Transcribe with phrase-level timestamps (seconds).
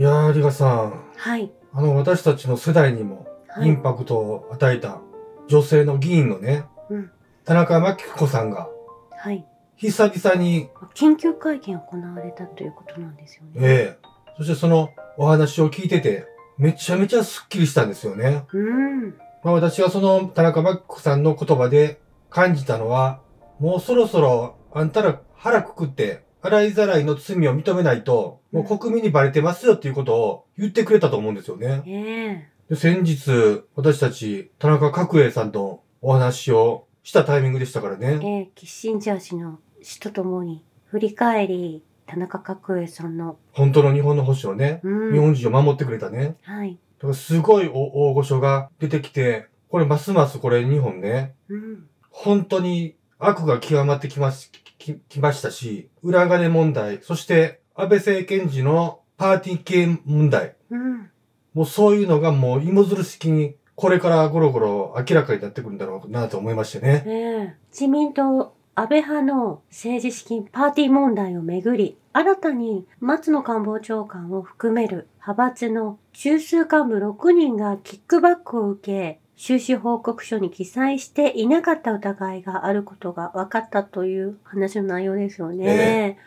[0.00, 1.52] いやー、リガさん、はい。
[1.74, 3.68] あの、私たちの世代にもはい。
[3.68, 5.02] インパクトを与えた
[5.46, 7.10] 女性の議員のね、うん。
[7.44, 8.70] 田中真紀子さんが、
[9.10, 9.44] はい。
[9.76, 13.50] 久々に、緊急会見行われたということなんですよね。
[13.56, 14.88] ええそしてその
[15.18, 16.26] お話を聞いてて、
[16.56, 18.46] めちゃめちゃスッキリしたんですよね。
[18.54, 19.10] うん。
[19.44, 23.20] まあ私はその田中真紀子さんの言葉で感じたのは、
[23.58, 31.82] もうそろそろあんたら腹くくって、洗いざらいの罪を認めないと、もう国民にバレてますよっていうことを言ってくれたと思うんですよね。
[31.86, 38.48] えで先日、私たち、田中角栄さんとお話をしたタイミングでしたからええね。
[38.48, 45.12] えキッシンジャー氏の死とともに、振り返り、田中角栄さんの、本当の日本の保守をね、うん。
[45.12, 46.36] 日本人を守ってくれたね。
[46.42, 46.78] はい。
[46.98, 51.86] だからすごい大大御所が出てきて、これますますこれ日本ね、うん。
[52.10, 54.50] 本当に悪が極まってきまし、
[54.80, 61.10] ききましたし、裏金問題、そして安倍政権時のパーティー系問題、うん。
[61.54, 67.04] もうそういうのがもう芋づる式にこれからゴロゴロ明らかになってくるんだろうなと思いましてね。
[67.06, 86.18] ええ自民党安倍派の政治資金パーティー問題をめぐり、新たに松野官房長官を含める派閥の中枢幹部6人がキックバックを受け、収支報告書に記載していなかった疑いがあることが分かったという話の内容ですよね。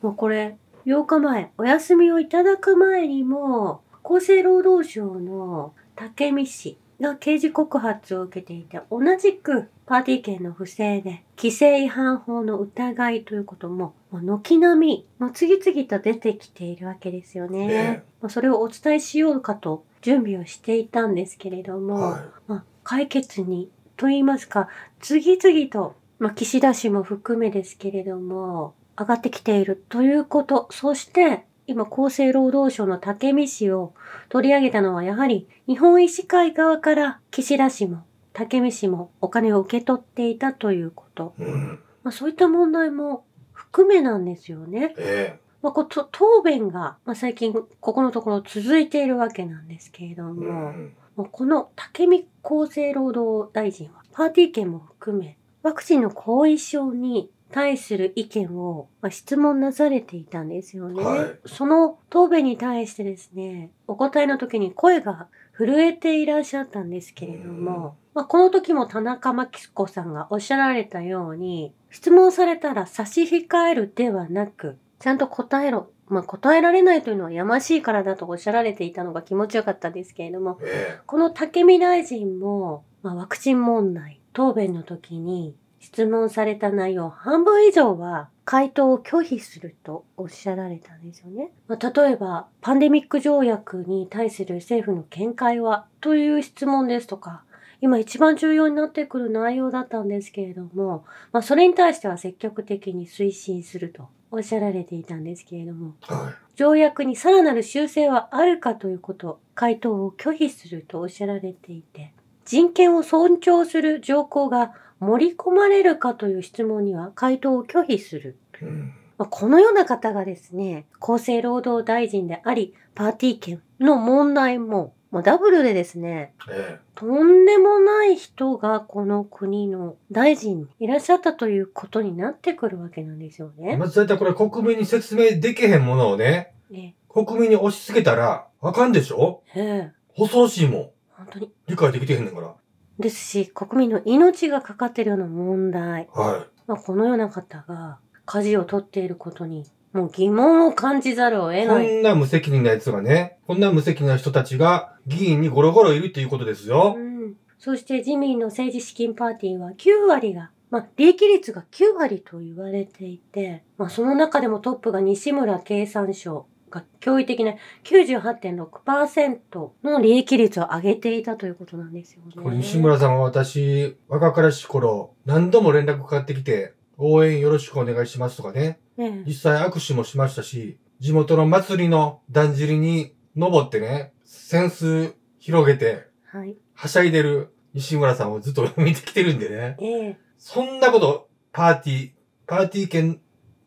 [0.00, 0.56] もうこれ、
[0.86, 17.66] 8日前、お休みをいただく前にも、厚生労働省の武見氏が刑事告発を受けていて、同じくパーティー券の不正で、規制違反法の疑いということも、もう軒並み、もう次々と出てきているわけですよね。
[17.66, 24.68] ねまあそれをお伝えしようかと準備をしていたんですけれども、はまあ、解決にと言いますか
[25.00, 33.94] 次々と、まあ、岸田氏も含めですけれども上がってきているということそして今厚生労働省の武見氏を
[34.28, 41.42] 取り上げたのはやはり日本医師会側から岸田氏も武見氏もお金を受け取っていたということ、い。
[41.44, 41.80] うん。
[42.02, 44.94] まあ、そういった問題も含めなんですよね。
[44.98, 50.92] えまあ、こ答弁が、まあ、最近ここのところ続いているわけなんですけれどえも、うん。
[51.16, 61.38] もうこの武見厚生労働大臣はパーティー券も含めワクチンの後遺症に対する意見を、まあ、質問なされていたんですよね、はい。
[61.46, 75.90] その答弁に対してですねお答えの時に声が震えていらっしゃったんですけれども、まあ、この時も田中真紀子さんがおっしゃられたように質問されたら差し控えるではなくちゃんと答えろ。
[76.06, 91.50] まあ、答えられないというのはやましいからだとおっしゃられていたのが気持ちよかったですけれども、えこの武見大臣も、まあ、ワクチン問題、答弁の時に質問された内容半分以上は回答を拒否するとおっしゃられたんですよね。
[91.68, 97.44] まあ、例えば、パンデミック条約に対する政府の見解はという質問ですとか、
[97.82, 112.12] 今一番重要になってくる内容だったんですけれども、まあ、それに対しては積極的に推進するとおっしゃられていたんですけれども、えは条約にさらなる修正はあるかということ、回答を拒否するとおっしゃられていて、
[112.44, 118.36] 人権を尊重する条項が盛り込まれるかという質問には回答を拒否する。
[118.60, 118.64] い。
[118.64, 118.94] うん。
[119.18, 133.62] まあこのような方がですね、厚生労働大臣であり、パーティー券の問題も、もうダブルでですね、えとんでもない人がこの国の大臣にいらっしゃったということになってくるわけなんですよえ。
[133.62, 133.76] ね。
[133.76, 139.44] まず大体これ国民に説明できへんものをね、ね国民に押し付けたらあかんでしょ？
[139.54, 140.90] ええ、恐ろしいもん。
[141.10, 142.52] 本当に理解できてへんねんから。
[142.98, 149.64] ですし、国民の命がかかっているような問題、はまあ、このような方が舵を取っていることに、
[149.94, 151.62] もう疑問を感じざるをい。
[151.62, 151.86] 得ない。
[151.86, 157.00] こんな無責任な奴がね、こんな無責任な人たちが議員にゴロゴロいるっていうことですよう。
[157.00, 167.54] ん、そして自民の政治資金パーティーは9割が、まあ、利益率が9割と言われていて、まあ、その中でもトップが西村経産省が驚異的な
[167.84, 172.42] 98.6%の利益率を上げていたということなんですよね。
[172.42, 178.78] これ西村さんは私、若かりし頃、何度も連絡かかってきて、応援よろしくお願いしますとかね。
[179.26, 186.56] 実際握手もしましたし、地元の祭りのだんじりに登ってね、扇子広げて、はい。
[186.74, 189.76] はしゃいでる西村さんをずっと見てきてるんでね。
[189.80, 192.10] ええそんなこと、パーティー、
[192.46, 193.20] パーティー券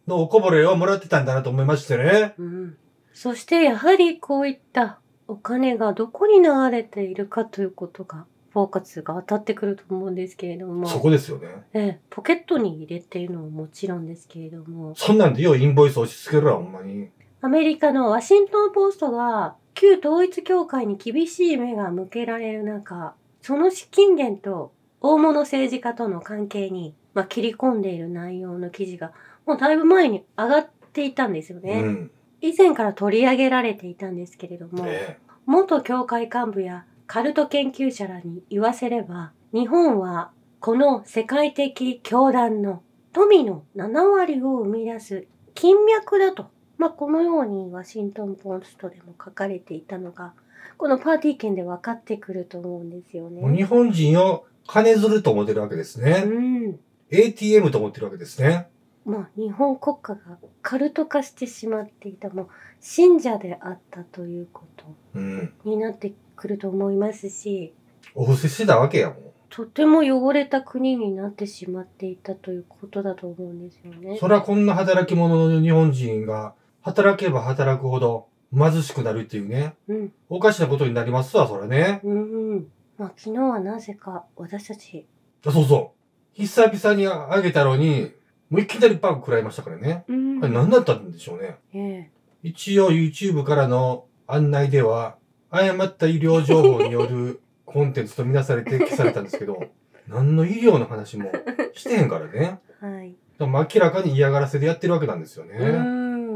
[0.08, 2.36] のおこぼれをもらってたんだなと思いましてね。
[2.38, 2.78] うん、
[3.14, 8.26] そしてやはりこういったお金がどこに流れているかということが
[8.57, 11.48] フォーカスが当たってくると思うんですけれども、そこですよね。
[11.74, 17.09] ええ、ポケットに入れているのももちろんですけれども、そんなんでようインボイス押し付けるわ、ほんまに。
[17.42, 23.13] アメリカのワシントンポストが旧統一教会に厳しい目が向けられる中、
[23.44, 24.71] その資金源と
[25.01, 29.12] 大物政治家との関係に、まあ、切り込んでいる内容の記事が、
[29.45, 31.81] もうだいぶ前に上がっていたんですよね。
[31.83, 32.12] うん。
[32.42, 42.83] 以前から取り上げられていたんですけれども、ね元教会幹部やカルト研究者らに言わせれば、日本はこの世界的教団の
[43.13, 46.48] 富の7割を生み出す金脈だと。
[46.77, 50.33] まあ、このようにワシントンポストでも書かれていたのが、
[50.77, 53.42] このパーティー券で分かってくると思うんですよね。
[53.56, 56.19] 日本人を金づると思ってるわけですうね。
[56.25, 56.80] ん。
[57.09, 58.68] ATM と思ってるわけですね。
[59.06, 62.48] まあ、日本国家がカルト化してしまっていた、もう
[62.81, 65.54] 信者であったということうん。
[65.63, 67.74] になってくると思いますし、
[68.16, 69.18] お布施してたわけやもん。
[69.50, 74.18] とても汚れた国になってしまっていたということだと思うんですよね。
[74.19, 79.75] そらこんな働き者の日本人が働けば働くほど貧しくなるっていうね。
[79.88, 80.13] うん。
[80.30, 82.01] おかしなことになりますわ、そらね。
[82.04, 82.68] うんうん。
[82.98, 85.06] まあ昨日はなぜか私たち、
[85.45, 85.94] あそうそ
[86.38, 86.42] う。
[86.42, 88.12] 久々にあげたのに、
[88.50, 90.06] もういきなりバッグ食らいましたからね。
[90.07, 91.57] うんあれ何だったんでしょうね。
[91.74, 92.12] ええ
[92.44, 95.18] 一応 YouTube からの案内では、
[95.50, 99.68] 誤った医療情報によるコンテンツとみなされて消されたんですけど、
[100.08, 101.32] 何の医療の話も
[101.74, 102.60] してへんからね。
[102.80, 103.16] はい。
[103.38, 105.58] でも明らかに嫌がらせでやってるわけなんですよね。
[105.58, 105.62] う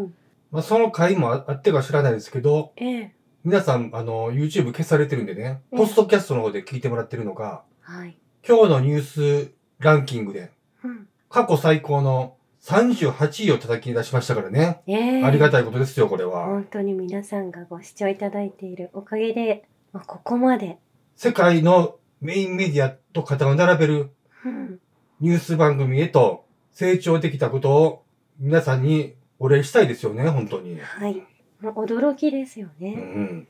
[0.04, 0.14] ん。
[0.52, 3.12] まあ、その回もああってか知らないですけど、ええ
[3.44, 8.16] 皆さん、あの、YouTube 消されてるんでね、ポストキャストの方で聞いてもらってるのが、はい。
[8.48, 9.02] 今日のニュー
[9.48, 10.52] スランキングで、
[10.84, 11.08] うん。
[11.28, 14.82] 過去最高の38位を叩き出しましたからね。
[14.88, 16.46] ええありがたいことですよ、これは。
[16.46, 20.78] 本当に皆さんがご視聴いただいているおかげで、まあ、ここまで、
[21.16, 24.12] 世界のメインメディアと肩を並べる
[24.44, 24.80] うん、
[25.20, 28.04] ニュース番組へと成長できたことを
[28.40, 30.80] 皆さんにお礼したいですよね、本当に。
[30.80, 31.24] はい。
[31.62, 32.92] もう驚きですようね。
[32.94, 33.48] ん。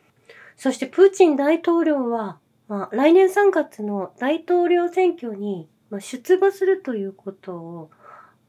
[0.58, 7.92] そしてプーチン大統領は、まあ、来年3月の大統領選挙に、まあ、出馬するということを、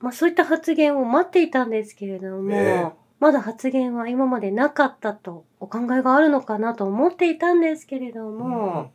[0.03, 8.91] まあ、そういった発言を待っていたんですけれども、ねえまだ発言は今までなかったとお考えがあるのかなと思っていたんですけれども、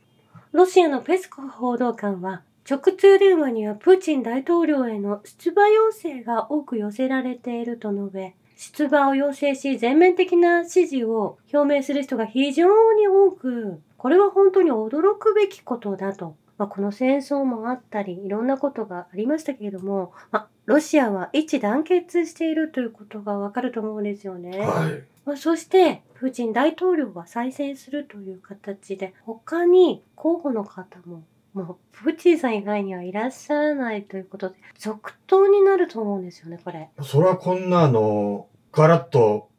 [0.51, 16.35] ロシアのペスコフ報道官は、直通電話にはプーチン大統領への出馬要請が多く寄せられていると述べ、出馬を要請し全面的な支持を表明する人が非常に多く、これは本当に驚くべきことだと。
[16.57, 24.59] まあ、この戦争もあったり、いろんなことがありましたけれども、まあ、ロシアは一致団結しているということがわかると思うんですよね。
[24.59, 25.03] はい。
[25.25, 31.23] まあ、そして、プーチン大統領は再選するという形で、他に候補の方も、
[31.53, 36.89] もう、プーチンさん以外にはいらっしゃらないということで、続投になると思うんですよね、これ。
[37.03, 39.49] それはこんなあの、ガラッと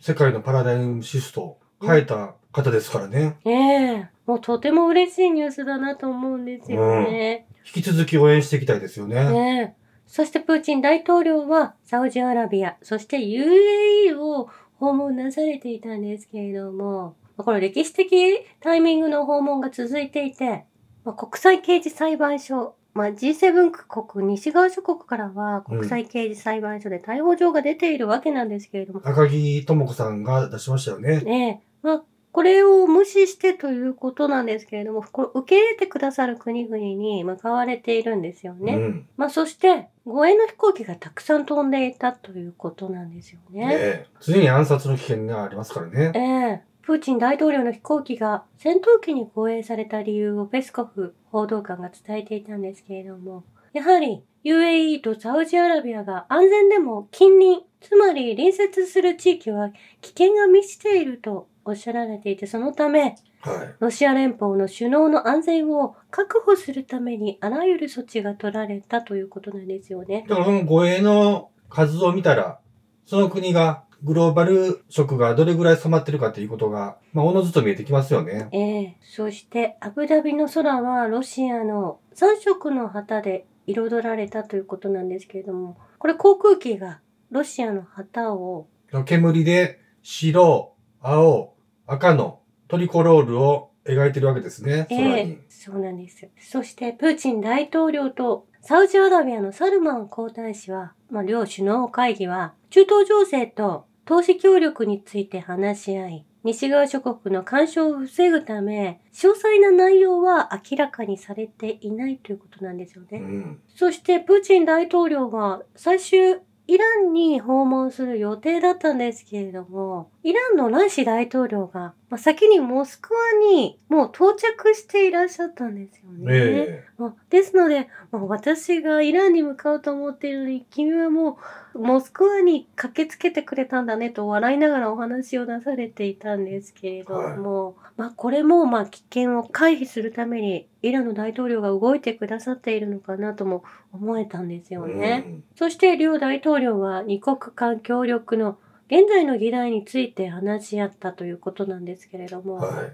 [0.00, 3.36] 世界のパラダイムシフトを変えた方ですからね。
[3.44, 7.46] ええもうとても嬉しいニュースだなと思うんですよね。
[7.64, 9.30] 引き続き応援していきたいですよね。
[9.30, 20.64] ねえそしてプーチン大統領はサウジアラビア、そして UAE を訪問なされていたんですけれども、まあこれ歴史的タイミングの訪問が続いていて、
[21.04, 31.20] まあ、国際刑事裁判所、まあ、G7 国、西側諸国からは国際刑事裁判所で逮捕状が出ているわけなんですけれども、赤木智子さんが出しましたよね。
[31.20, 32.02] ねえ、まあ、
[32.36, 38.74] これを無視してということなんですけれども、これ受け入れてくださる国々に向かわれているんですよね。
[38.74, 39.08] うん。
[39.16, 43.66] まあ、そして、護衛の飛行機がたくさん飛んでいたということなんですよね。
[43.66, 44.06] ねえ。
[44.20, 46.12] 常に暗殺の危険がありますからね。
[46.14, 59.70] ええプーチン大統領の飛行機が戦闘機に護衛された理由をペスコフ報道官が伝えていたんですけれども、やはり UAE とサウジアラビアが安全でも近隣、つまり隣接する地域は
[60.02, 63.74] 危険が満ちているとおっしゃられていて、そのため、はい。
[63.80, 70.24] ロシア連邦の首脳の安全を確保するためにあらゆる措置が取られたということなんですよね。
[70.28, 72.60] だからその護衛の数を見たら、
[73.04, 78.48] その国がグローバル色がどれぐらい染まってるかっていうことが、まあ、おのずと見えてきますよね。
[78.52, 88.68] ええそして、アブダビの空はロシアの3色の旗で彩られたということなんですけれども、これ航空機がロシアの旗を、
[89.04, 91.55] 煙で白、青、
[91.86, 95.38] 赤のトリコロールを描いてるわけですね、ええ。
[95.48, 96.28] そうなんです。
[96.40, 113.18] そして、プーチン大統領とサウジアラビアのサルマン皇太子は、まあ、両首脳会議は、中東情勢と投資協力について話し合い、西側諸国の干渉を防ぐため、詳細な内容は明らかにされていないということなんですよね。
[113.18, 113.60] うん。
[113.68, 123.20] そしてプーチン大統領は最終イランに訪問する予定だったんですけれども、イランのライシ大統領が、まあ、先にモスクワ
[123.54, 126.26] にもう到着していらっしゃったんですよね。
[126.34, 131.38] えまあですので、まあ、私がイランに向かうと思っているのに、君はも
[131.74, 145.42] うモスクワに駆けつけてくれたんだねと笑いながらお話をなされていたんですけれども、まあこれもまあ危険を回避するためにイランの大統領が動いてくださっているのかなとも思えたんですえよね。
[145.54, 152.92] そして両大統領は二国間協力の現在の議題について話し合ったということなんですけれども、うんはい。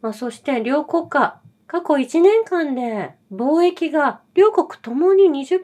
[0.00, 5.58] まあ、そして両国家、過去1年間で貿易が両国ともに20%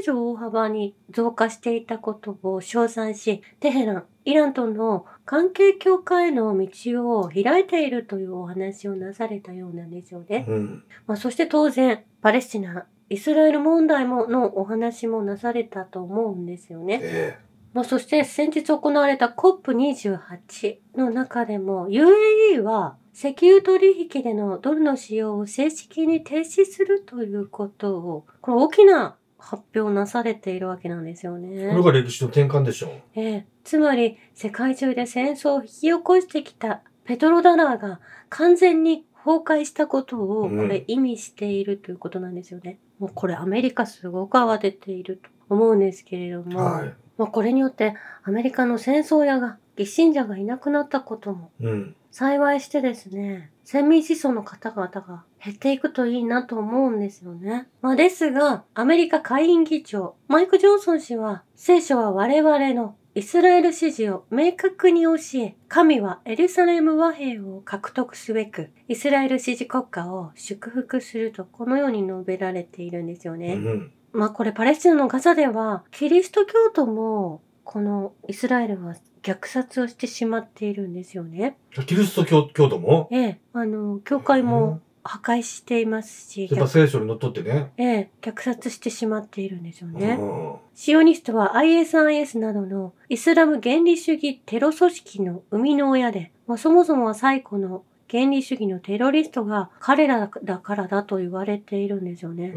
[0.00, 10.46] 以上大幅に増加していたことを称賛し、テヘラン、イランとの関係強化への道を開いているというお話をなされたようなんですよね。
[10.48, 10.84] うん。
[11.06, 17.00] まあ、そして当然、パレスチナ、イスラエル問題ものお話もなされたと思うんですよね。
[17.02, 17.38] え
[17.74, 31.70] まあ、そして先日行われた COP28 の中でも UAE は石油取引でのドルの使用を正式に停止するということを、これ大きな発表をなされているわけなんですよえね。
[31.70, 32.90] これが歴史の転換でしょう。
[33.16, 42.78] ええつまり世界中で戦争を引き起こしてきたペトロダラーが完全に崩壊したことをこれ意味しているということなんですよね。
[42.98, 46.94] もうこれアメリカすごく慌てていると思うんですけれども、はい。
[47.18, 51.96] まあ、これによってアメリカの戦争屋が疑信者がいなくなったこともうん。
[52.10, 57.68] 幸いしてですね、先民思想の方々が減っていくといいなと思うんですよね。
[57.80, 73.54] まあですが、アメリカ下院議長、マイク・ジョンソン氏は、聖書は我々のイスラエル支持を明確に教え、神はエルサレム和平を獲得すべく、イスラエル支持国家を祝福すると、このように述べられているんですようね。
[73.54, 73.90] ん。
[74.12, 81.56] まあこれパレスチナのガザではキリスト教徒もこのイスラエルは虐殺をしてしまっているんですよね。
[81.86, 87.72] キリスト教教徒も、ええ、あの、教会も破壊していますし、やっぱ聖書にのっとってね。
[87.76, 90.18] ええ、虐殺してしまっているんですよね。
[90.20, 102.54] うんシオニストは ISIS などのイスラム原理主義テロ組織の生みの親で、まあ、そもそもは最古の原理主義のテロリストが彼らだからだと言われているんですよね。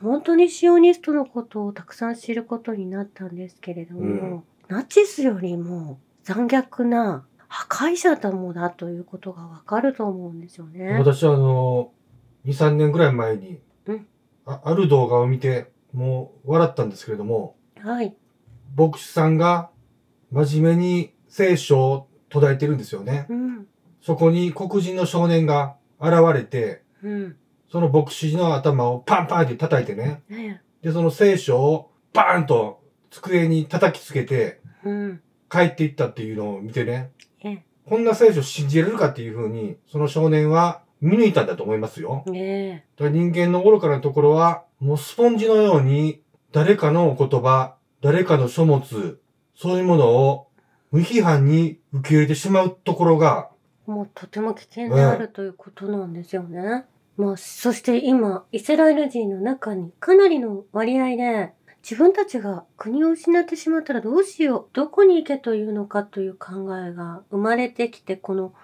[0.00, 10.98] 本当にシオニストのことをたくさん知ることになったんですけれども、うんナチスよりも残虐な破壊者だもだということがわかると思うんですよえね。
[10.98, 11.92] 私はあの、
[12.46, 14.06] 2、3年ぐらい前に、うん
[14.46, 18.14] あある動画を見て、もう笑ったんですけれども、はい。
[18.76, 19.70] 牧師さんが
[20.30, 23.26] 真面目に聖書を途絶えてるんですよね。
[23.28, 23.66] うん。
[24.04, 27.36] そこに黒人の少年が現れて、うん。
[27.72, 30.22] その牧師の頭をパンパンって叩いてね。
[30.28, 34.88] ねで、その聖書をバーンと机に叩きつけてえ。
[34.88, 35.22] うん。
[35.48, 37.12] 帰っていったっていうのを見てね。
[37.42, 42.24] えこんな聖書信じれるかっていうふうに、その少年は見抜いたんだと思いますよ。
[42.26, 42.30] え。
[42.30, 46.20] ねだから人間の愚かなところは、もうスポンジのように、
[46.52, 49.18] 誰かのお言葉、誰かの書物、
[49.56, 50.48] そういうものを
[50.90, 53.53] 無批判に受け入れてしまうところが、え。
[53.86, 56.84] もうとても危険であるということなんですよね。
[57.16, 68.54] まあ、そして今、イスラエル人の中にかなりの割合で、自分たちが国を失ってしまったらどうしよう、どこに行けというのかという考えが生まれてきて、この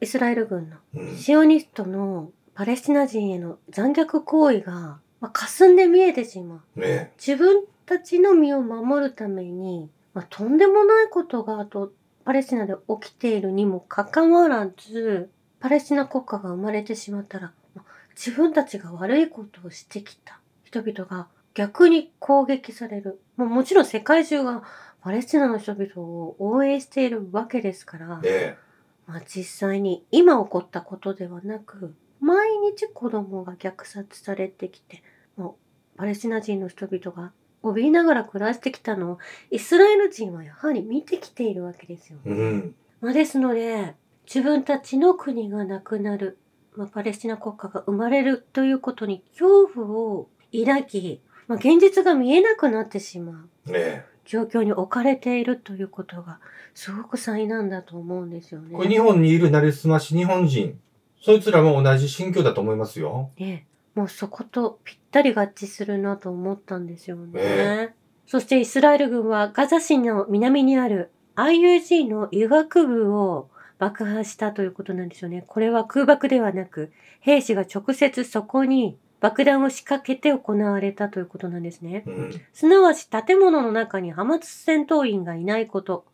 [0.00, 6.80] イスラエル軍のうんシオニストのパレスチナ人への残虐行為が、まあ、霞んで見えてしまう。
[6.80, 11.92] ね、自分たちの身を守るために、まあ、とんでもないことがあと
[12.24, 17.84] パレスチナで起きているにもかかわらず、パレスチナ国家が生まれてしまったら、まあ
[18.16, 23.20] 自分たちが悪いことをしてきた人々が逆に攻撃される。
[23.36, 24.62] もうもちろん世界中が
[25.00, 28.56] パレスチナの人々を応援しているわけですから、ね、
[29.06, 35.02] まあ、実際に今起こったことではなく毎日子供が虐殺されてきて
[35.36, 35.58] も
[35.94, 37.32] うパレスチナ人の人々が
[37.64, 39.18] 怯えながら暮らしてきたのを
[39.50, 42.18] イスラエル人はやはり見てきているわけですよ。
[42.24, 43.94] うん、まあ、ですので
[44.26, 46.38] 自分たちの国がなくなる、
[46.76, 54.04] まあ、パレスチナ国家が生まれるということに恐怖を抱き、まあ、現実が見えなくなってしまうね。
[54.24, 56.40] 状況に置かれているということが
[56.74, 58.74] すごく災難だと思うんですよね。
[58.74, 60.78] これ日本にいるなりすまし日本人、
[61.22, 63.30] そいつらも同じ心境だと思いますよ。
[63.38, 67.40] ねもうそことぴったり合致するなと思ったんですよね。
[67.40, 67.94] ね
[68.26, 75.44] そしてイスラエル軍はガザ市の南にある IUG の医学部を爆破したということなんですよね。
[75.46, 82.04] これは空爆ではなく、兵士が直接そこに爆弾を仕掛けて行われたということなんですね。
[82.06, 82.40] うん。
[82.52, 86.04] すなわち建物の中にハマス戦闘員がいないこと、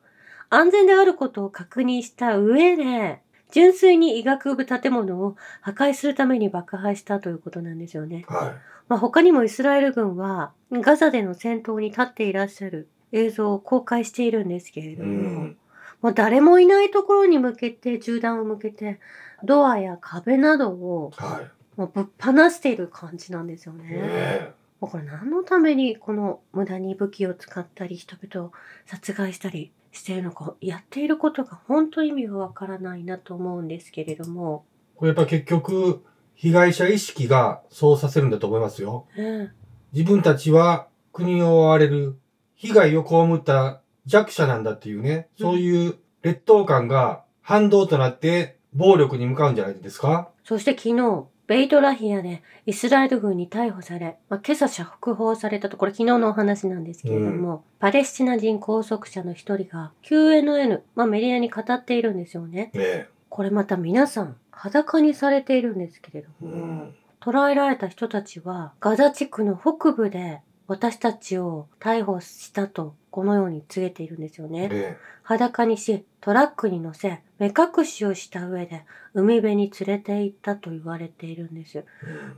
[0.48, 3.20] 安全であることを確認した上で、
[3.52, 8.24] 純粋に医学部建物を破壊するために爆破したということなんですよね。
[8.28, 8.54] は
[8.88, 14.96] まあ、他にもイスラエル軍はガザでの戦闘に立っていらっしゃる映像を公開しているんですけれい。
[14.96, 15.14] ども、う
[15.44, 15.56] ん。
[16.02, 19.00] まあ、誰もいないところに向けて銃弾を向けて
[19.44, 21.50] ドアや壁などをはい。
[21.76, 23.84] もうぶっ放している感じなんですよね。
[23.84, 24.52] ねえ。
[24.80, 28.52] もうこれ何のためにこの無駄に武器を使ったり人々を
[28.86, 34.64] 殺害したりしているのかやっていることが本当意味がわからないなと思うんですけれども、
[34.96, 39.06] これやっぱ結局、被害者意識がそうさせるんだと思いますよ。
[39.16, 39.52] ね
[39.92, 42.16] 自分たちは国を追われる、
[42.54, 50.30] 被害を被った弱者なんだっていうね、そういう劣等感が反動となって暴力に向かうんじゃないですか。
[50.44, 62.70] そして昨日ベイトラヒアでイスラエル軍に逮捕され、まあ、今朝釈放されたと、これ昨日のお話なんですけれども、パレスチナ人拘束者の一人が QNN、まあ、メディアに語っているんですよね。
[62.72, 63.08] ねえ。
[63.28, 66.94] これまた皆さん裸にされているんですけれどうも、ん。
[67.18, 74.68] 捕らえられた人たちはガザ地区の北部で私たちを逮捕したとこのように告げているんですよね。
[74.68, 81.84] ね裸にしトラックに乗せ目隠しをした上で海辺に連れて行ったと言われているんです。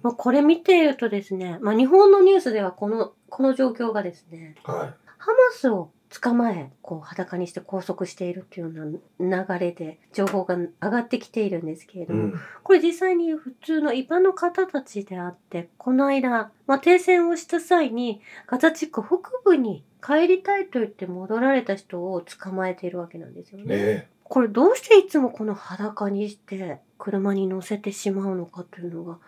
[0.03, 8.85] まあ、これ見ているとですね、まあ、日本のニュースではこのこの状況がですねはハマスを捕まえこう裸にして拘束しているっていうよ
[9.19, 12.07] うな流れで情報が上がってきているんですけれい。
[12.09, 12.35] ども、うん。
[12.63, 23.65] これ実際に普通の一般の方たちであって、この間、まあ、停戦をした際に、ガザ地区北部に帰りたいと言って戻られた人を捕まえているわけなんですよね。
[23.65, 24.09] ねえ。
[24.25, 29.19] これどうしていつもこの裸にして車に乗せてしまうのかというのが、うん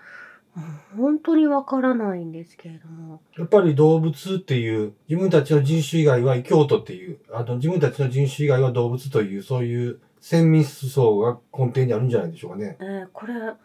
[0.97, 3.21] 本当にわからないんですけれども。
[3.37, 12.77] やっぱり動物っていう、自分たちの人種以外は異教徒っていう、あの、自分たちの人種以外は動物という、そういう先民思想が根底にあるんじゃないでしょうかね。
[12.81, 13.57] えーこれ、あ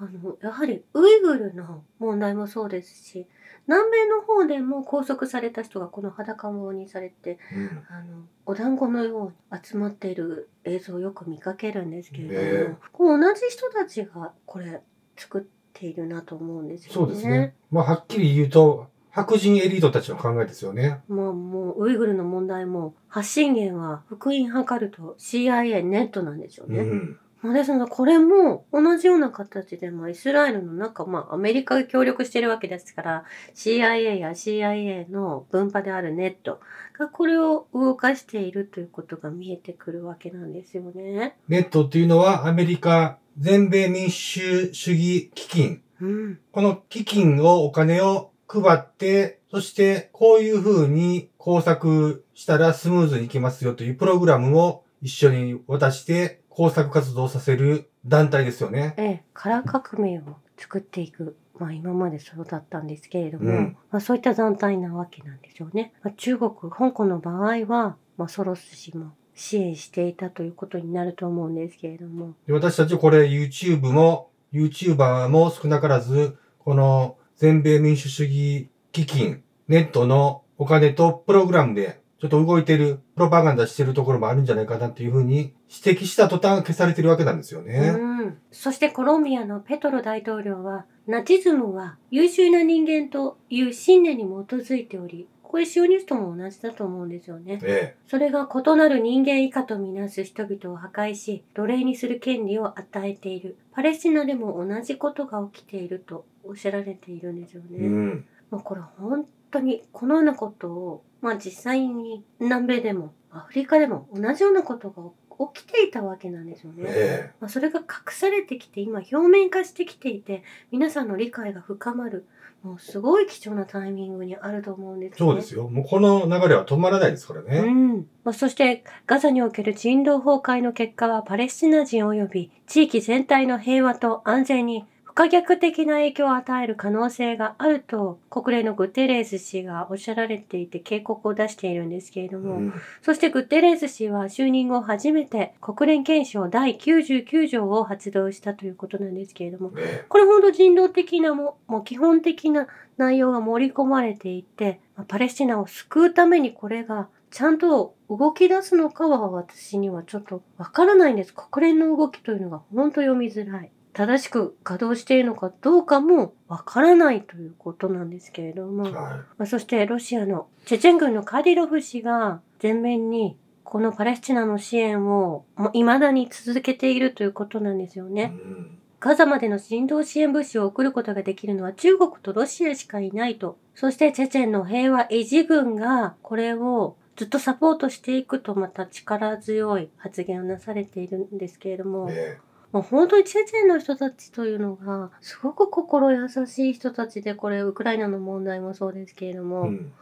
[0.00, 3.26] の、やはりウイグルの問題もそうですし、
[3.66, 7.84] 南米の方でも拘束された人がこの裸物にされて、うん。
[7.90, 14.80] あのお団子のように集まっている映像をよく見かけるんですけれども、ねえこう同じ人たちがこれ
[15.16, 16.94] 作っているなと思うんですよね。
[16.94, 17.54] そうですね。
[17.70, 21.00] まあ、はっきり言うと、白人エリートたちの考えですよね。
[21.08, 26.80] まあもうウイグルの問題も発信源は福音図ると CIA ネットなんですよね。
[26.80, 27.18] うん。
[27.42, 33.24] まあですのでこれも同じような形で、まあ、イスラエルの中、まあ、アメリカが協力しているわけですから
[33.54, 36.60] CIA や CIA の分派であるネット
[36.98, 41.36] がこれを動かしているということが見えてくるわけなんですよね。
[41.48, 45.82] ネットっていうのはアメリカ全米民主主義基金。
[46.00, 46.38] うん。
[46.52, 58.92] この基金をお金を配って、そしてこういう風に工作したらスムーズにいきますよというプログラムを一緒に渡して工作活動をさせる団体ですよね。
[58.98, 61.38] ええ、カラー革命を作っていく。
[61.58, 65.94] まあ今までそうだったんですけれども、うんまあそういった団体なわけなんでしょうね。
[66.02, 85.54] まあ、中国、香港の場合は、まあソロス氏も支援していたということになると思うんですけれども、で私たちこれ YouTube も YouTuber も少なからずこの全米民主主義基金ネットのお金とプログラムでちょっと動いてるプロパガンダしてるところもあるんじゃないかなっていうふうに
[85.84, 87.94] 指摘した途端消されてるわけなんですよね。
[87.98, 88.38] うん。
[88.52, 97.58] そしてコロンビアのペトロ大統領は、ナチズムは優秀な人間という信念に基づいており、これシオニストも同じだと思うんですよね。
[97.62, 103.56] えそれが異なる人間以下とみなす人々を破壊し、奴隷にする権利を与えている。
[103.72, 107.78] パレスチナでも同じことが起きているとおっしゃられているんですよえ。
[107.78, 107.86] ね。
[107.86, 108.24] うん。
[108.50, 116.84] まあこれ本当にこのようなことを、まあ実際に南米でもアフリカでも同じようなことが起きていたわけなんですよね。
[116.86, 122.26] えまあ、それが隠されてきて今表面化してきていて皆さんの理解が深まる
[122.62, 125.18] もうすごい貴重なタイミングにあると思うんですえ。
[125.18, 125.68] そうですよ。
[125.68, 127.60] もうこの流れは止まらないですからうね。
[127.62, 142.74] んまあ、そしてガザにおける人道崩壊の結果はパレスチナ人及び地域全体の平和と安全に不可逆的な影響を与える可能性があると国連のグテレース氏がおっしゃられていて警告を出しているんですけれども、うん。
[143.02, 161.34] そしてグテレース氏は就任後初めて国連憲章第99条を発動したということなんですけれども、えこれほど人道的なも、もう基本的な内容が盛り込まれていて、まあパレスチナを救うためにこれがちゃんと動き出すのかは私にはちょっとわからないんです。
[161.34, 163.72] 国連の動きというのが本当読みづらい。
[163.92, 168.92] 正しく稼働しているのかどうかもわからないということなんですけれども、はい。
[168.92, 178.32] まあ、そしてロシアのチェチェン軍のカディロフ氏が全面にこのパレスチナの支援を未だに続けているということなんですよね。
[178.34, 183.56] うんガザまでの人道支援物資を送ることができるのは中国とロシアしかいないと。
[183.74, 192.38] そしてチェチェンの平和維持軍がこれをずっとサポートしていくとまた力強い発言をなされているんですけれども、ね
[192.72, 199.92] もう本当にチェチェンの人たちというのがすごく心優しい人たちでこれウクライナの問題もそうですけれども、うん。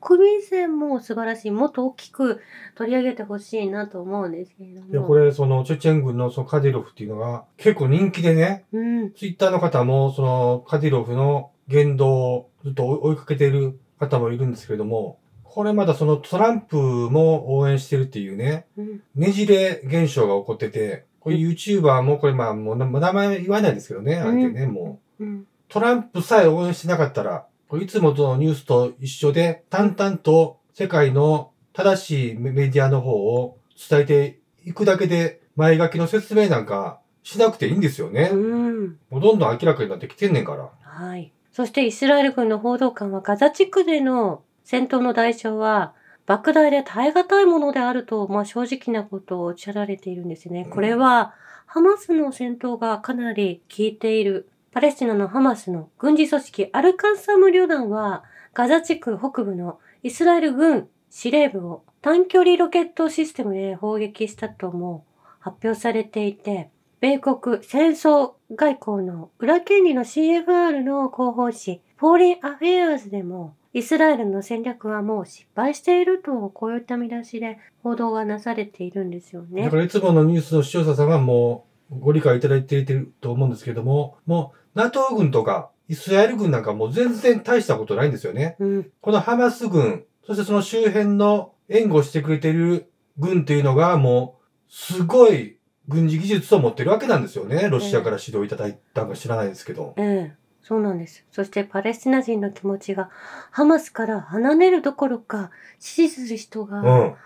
[0.00, 2.40] 国民性も素晴らしいもっと大きく
[2.74, 4.88] 取り上げてほしいなと思うんですけれども。
[4.88, 9.12] いや、これ、その、チェチェン軍のそのカディロフっていうのが結構人気でね、うん。
[9.12, 19.02] ツイッターの方も、その、カディロフの言動をずっと追いかけている方もいるんですけれども、これまだそのトランプも応援してるっていうね、うん。
[19.14, 25.24] ねじれ現象が起こってて、これ YouTuber もこれまあもう名名前言わないですけどね、あえてね、もう。
[25.24, 25.46] うん。
[25.68, 27.46] トランプさえ応援してなかったら、
[27.80, 33.58] いつもとのニュースと一緒で、淡々と世界の正しいメメディアの方を
[33.88, 38.30] 伝えていくだけで、前書きの説明なんかしなくていいんですよね。
[38.32, 38.98] うん。
[39.08, 40.70] もうどんどん明らかになってきてんねんから。
[40.80, 41.32] はい。
[41.52, 45.94] そしてイスラエル軍の報道官はガザ地区での戦闘の代償は
[46.26, 50.66] 莫大で耐え難いものであると、まあ、正直なことをおっしゃられているんですね。
[50.66, 51.34] これは
[51.66, 54.48] ハマスの戦闘がかなり効いている。
[54.72, 65.04] パレスチナのハマスの軍事組織アルカンサム旅団はガザ地区北部のイスラエル軍司令部を短距離ロケットシステムで砲撃したとも
[65.40, 79.76] 発表されていて、米国戦争外交の裏権力の CFR の広報誌、フォーリン・アフェアーズでも、イスラエルの戦略はもう失敗していると、こういった見出しで報道がなされているんですよねだか。
[79.76, 88.56] らいつものニュースの視聴者さんはもうご理解いただいていると思うんですけども、もう NATO 軍とかイスラエル軍なんかもう全然大したことないんですよね。
[88.58, 88.90] うん。
[89.00, 95.58] このハマス軍、そしてその周辺の援護してくれている軍というのがもうすごい
[95.88, 97.68] 軍事技術を持ってるわけなんですよね。
[97.68, 99.94] ロシアから指導いただいたのか知らないですけど。
[99.96, 100.41] ええ。
[100.62, 101.24] そうなんです。
[101.30, 103.10] そしてパレスチナ人の気持ちが
[103.50, 107.16] ハマスから離れるどころか支持する人うがん。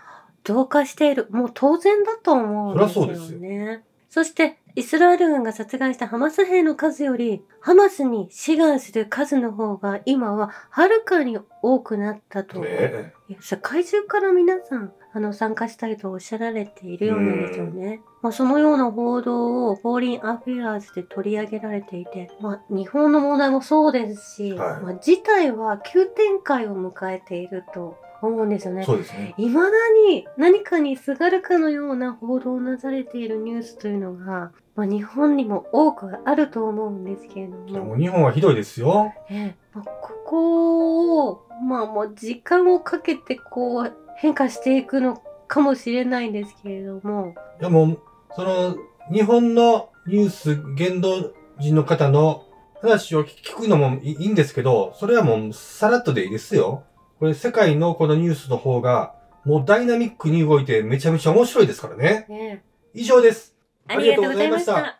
[0.45, 1.27] 増加している。
[1.31, 3.07] もう当然だと思うんですよ
[3.39, 3.83] ね。
[4.09, 12.61] そそして、イスラエル軍が殺害したハマス兵の数より、ハマスに志願する数の方が今ははるかに多くなったと。
[12.61, 18.01] ねいや世界中から皆さん、あの、参加したいとおっしゃられているようなんですよね。
[18.23, 28.85] まあ、そのような報道を、フォーリン・アフェアーズで取り上げられていて、まあ、日本の問題もそうですし、はいまあ、事態は急展開を迎えていると思うんですよね。
[28.85, 29.35] そうですね。
[29.37, 29.71] 未だ
[30.09, 39.13] に何かにすがるかのような報道をなされているニュースというのが、まあ、日本にも多くあると思うんですけれども、もう日本はひどいですよ。
[39.31, 47.99] ええまあ、ここを、まあもう時間をかけてこう変化していくのかもしれないんですけれども、いやもう、
[48.35, 48.77] その、
[49.11, 52.45] 日本のニュース、言動人の方の
[52.83, 56.85] 話を聞くのもいいいんですけど、それはもうさらっとでいいですよ。
[57.19, 59.15] これ世界のこのニュースの方が、
[59.47, 62.27] もうダイナミックに動いてめちゃめちゃ面白いですからね。
[62.29, 62.63] ね
[62.93, 63.56] 以上です。
[63.89, 64.95] ありがとうございました。